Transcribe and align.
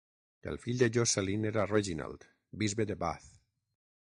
El 0.51 0.55
fill 0.63 0.79
de 0.83 0.87
Josceline 0.95 1.49
era 1.51 1.67
Reginald, 1.73 2.27
bisbe 2.63 2.91
de 2.93 3.01
Bath. 3.05 3.31